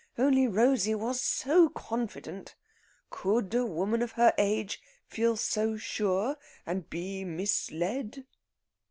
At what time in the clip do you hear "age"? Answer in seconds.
4.39-4.81